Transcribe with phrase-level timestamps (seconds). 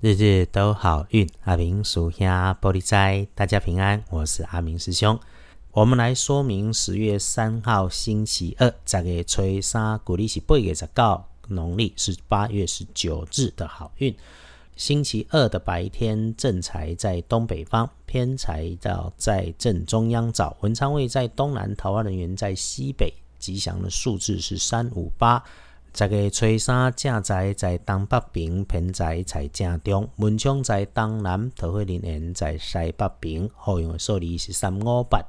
[0.00, 5.18] 日日都好运，阿明属下玻璃斋，大家平安，我是阿明师兄。
[5.72, 14.14] 我们来说明十月三号星期二，这个吹沙古历是八月十九，农历是八月十九日的好运。
[14.76, 25.42] 星期二的白天，正财在东北方，偏财到在正中央找，文昌位在东南，桃花人员在西北，吉祥的数字是三五八。
[25.98, 35.20] 十个初三正在在东北平，偏在在正中，文昌在东南，桃花人缘在西北平，好用的数字是三五八。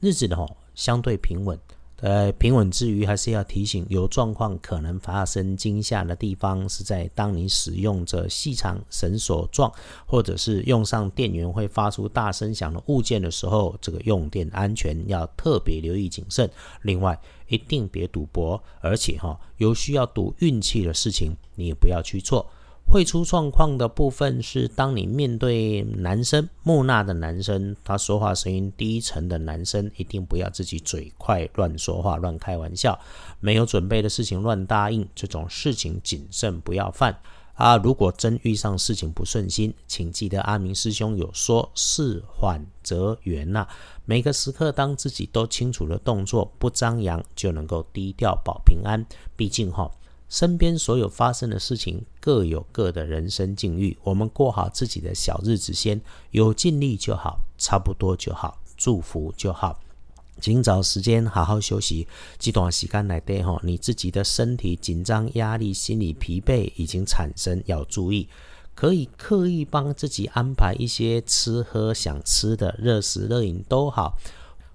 [0.00, 1.58] 日子吼，相对平稳。
[2.00, 9.72] 呃，平稳之余，还是要提醒，有状况可能发生惊吓的地方，是在当你使用着细长绳索状，
[10.04, 16.50] 或者是用上电源会发出大声响的物件的时候，这个用电安全要特别留意谨慎。
[16.82, 22.50] 另外，一定别赌博，而且哈，有需要赌运气的事情，你也不要去做。
[22.86, 32.96] 会出状况的部分是，当你面对男生木讷的男生，他说话声音低沉的男生，一定不要自己嘴快乱说话、乱开玩笑，
[33.40, 37.18] 没有准备的事情乱答应，这种事情谨慎不要犯
[37.54, 37.76] 啊！
[37.76, 43.66] 如果真遇上事情不顺心，请记得阿明师兄有说事缓则圆呐。
[44.04, 49.04] 每个时刻，当自己都清楚的动作，不张扬，就能够低调保平安。
[49.34, 49.90] 毕竟哈。
[50.34, 56.00] 身边所有发生的事情各有各的人生境遇，我们过好自己的小日子先，
[56.32, 59.78] 有尽力就好，差不多就好，祝福就好。
[60.40, 62.08] 尽找时间好好休息。
[62.36, 68.28] 这段时间来对吼，你自己的身体紧张、压力、心理疲惫已经产生，要注意，
[68.74, 74.18] 可以刻意帮自己安排一些吃喝想吃的，热食热饮都好，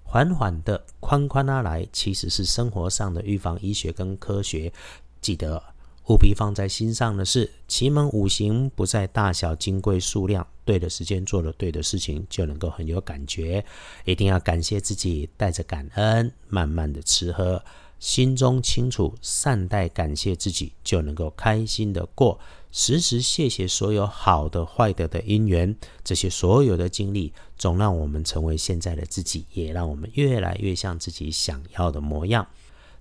[0.04, 4.72] 缓缓的、宽宽啊来，其实是生活上的预防医学跟科学。
[5.20, 5.62] 记得
[6.08, 13.64] 务必放在心上的是，奇门五行不在大小、金贵、数量，对的时间做了对的事情，就能够很有感觉。
[14.04, 17.62] 一定要感谢自己，带着感恩，慢慢的吃喝，
[18.00, 22.40] 心中清楚，善待感谢自己，就能够开心的过。
[22.72, 32.46] 时时谢谢所有好的、坏的的因缘，这些所有的经历，总让我们成为现在的自己，也让我们越来越像自己想要的模样。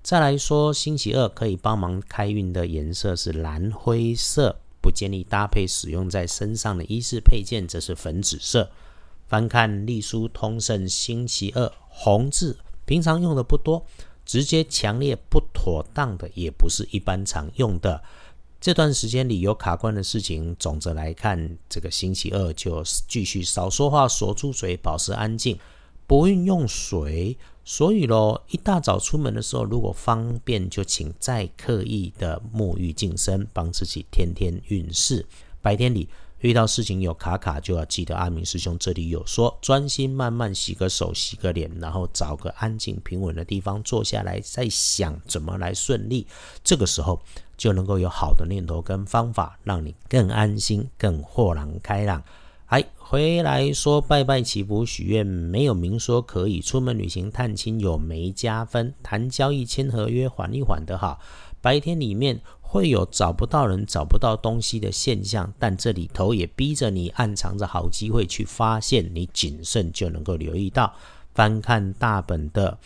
[0.01, 8.71] 再来说，星期二可以帮忙开运的颜色是蓝灰色，不建议搭配使用在身上的衣饰配件则是粉紫色。
[9.27, 13.85] 翻看隶书通胜，星期二红字平常用的不多，
[14.25, 18.01] 直接强烈不妥当的也不是一般常用的。
[18.59, 25.59] 这段时间里有卡关的事情，总之来看，这个星期二就继续少说话，锁住嘴，保持安静，
[26.07, 27.37] 不运用水。
[27.71, 35.23] 所以咯，一大早出门的时候，如果方便，就请再刻意的沐浴净身，帮自己添添运势。
[35.61, 36.09] 白天里
[36.39, 46.25] 遇到事情有卡卡，就要记得阿明师兄这里有说，专心慢慢洗个手、洗个脸，然后找个安静平稳的地方坐下来，再想怎么来顺利。
[46.63, 47.21] 这个时候
[47.55, 52.23] 就能够有好的念头跟方法，让你更安心、更豁然开朗。
[52.69, 58.93] 哎，回来说拜拜祈福许愿，没有明说可以出门旅行探亲有没加分？
[59.01, 61.19] 谈交易签合约缓一缓的好。
[61.61, 70.93] 白天里面会有找不到人、找不到东西的现象，但这里头也逼着你暗藏着好机会去发现，你谨慎就能够留意到。
[71.33, 72.77] 翻看大本的。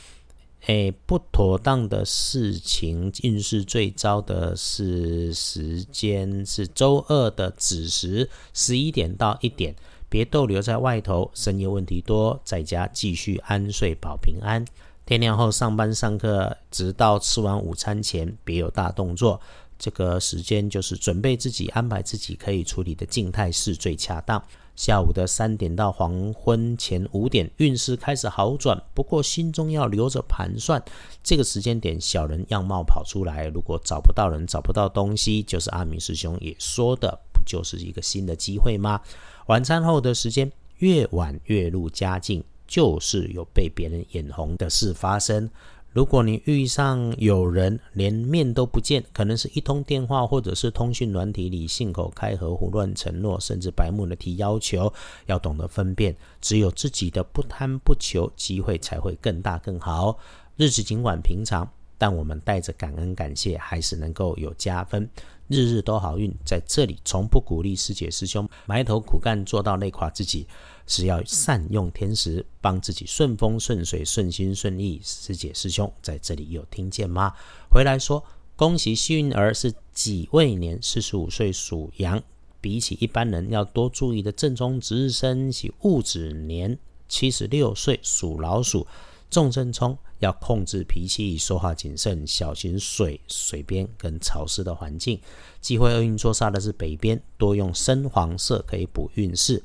[0.67, 9.75] 诶，不妥当的事情，运势最糟的是时间是周二的子时十一点到一点，
[10.07, 14.63] 别逗留在外头，深夜问题多，在家继续安睡保平安。
[15.05, 19.41] 天亮后上班上课，直到吃完午餐前，别有大动作。
[19.77, 24.41] 这个时间就是准备自己、安排自己可以处理的静态事最恰当。
[24.75, 30.83] 下午的三点到黄昏前五点，运势开始好转，不过心中要留着盘算。
[31.21, 38.99] 这个时间点，小人样貌跑出来，如果找不到人、找不到东西，就是阿明师兄也说的，不就是一个新的机会吗？
[39.45, 45.47] 晚餐后的时间越晚越入佳境，就是有被别人眼红的事发生。
[45.93, 54.91] 如果你遇上有人连面都不见，可能是一通电话或者是通讯软体里信口开河、胡乱承诺，甚至白目的提要求，
[55.27, 56.15] 要懂得分辨。
[56.41, 60.17] 只有自己的不贪不求，机会才会更大更好。
[60.57, 61.67] 日子尽管平常，
[62.03, 65.09] 但我们带着感恩感谢，还是能够有加分。
[65.47, 70.45] 日日都好运，在这里从不鼓励师姐师兄埋头苦干做到累垮自己。
[70.85, 74.99] 是要善用天时，帮自己顺风顺水、顺心顺意。
[75.01, 77.31] 师姐师兄在这里有听见吗？
[77.69, 78.21] 回来说，
[78.57, 82.21] 恭喜幸运儿是己未年，四十五岁属羊，
[82.59, 86.77] 比起一般人要多注意的正冲值日生是戊子年，
[87.07, 88.85] 七十六岁属老鼠。
[89.33, 95.19] 重正冲要控制脾气，说话谨慎，小心水、水边跟潮湿的环境。
[95.59, 99.61] 忌讳厄运坐煞的是北边，多用深黄色可以补运势。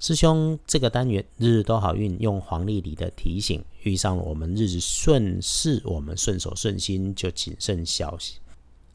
[0.00, 8.36] 师兄，这个单元日日都好运，用黄历里的提醒，遇上我们日顺势，我们顺手顺心就谨慎小心。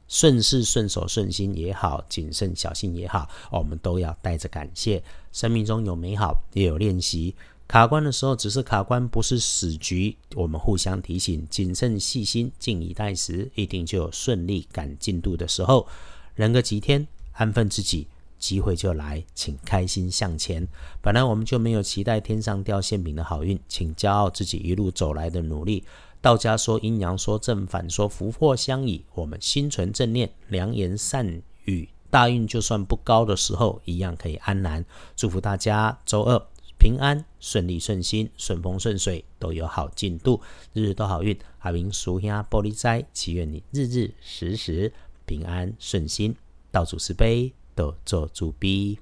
[0.07, 5.01] 顺势顺手顺心也好，谨慎小心也好，我们都要带着感谢。
[5.31, 7.33] 生命中有美好，也有练习。
[7.69, 10.17] 卡关的时候，只是卡关，不是死局。
[10.33, 15.87] 我们互相提醒，谨慎细心，静以待时，一定就有顺利赶进度的时候。
[16.33, 18.07] 忍个几天，安分自己，
[18.39, 20.67] 机会就来，请开心向前。
[20.99, 25.83] 本来我们就没有期待天上掉馅饼的好运，请骄傲自己一路走来的努力。
[26.21, 29.05] 道家说阴阳，说正反，说福祸相倚。
[29.13, 34.83] 我们心存正念，良言善语，大运就算不高的时候，一样可以安然。
[35.15, 36.41] 祝福大家周二。
[36.79, 40.41] 平安顺利顺心顺风顺水都有好进度，
[40.73, 41.37] 日日都好运。
[41.59, 44.93] 阿明属下玻璃斋，祈愿你日日时时
[45.25, 46.35] 平安顺心，
[46.71, 48.99] 到处慈悲，都做主逼。